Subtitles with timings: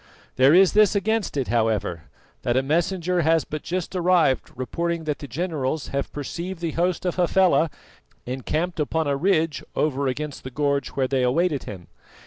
[0.35, 2.05] There is this against it, however,
[2.41, 7.05] that a messenger has but just arrived reporting that the generals have perceived the host
[7.05, 7.69] of Hafela
[8.25, 11.87] encamped upon a ridge over against the gorge where they awaited him.